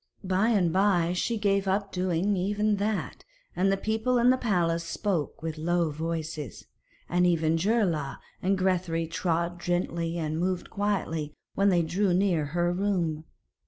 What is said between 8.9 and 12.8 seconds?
trod gently and moved quietly when they drew near her